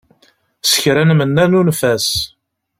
S 0.69 0.73
kra 0.81 1.03
nmenna, 1.09 1.45
nunef-as. 1.49 2.07